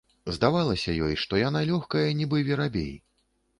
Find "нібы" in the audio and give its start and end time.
2.19-2.43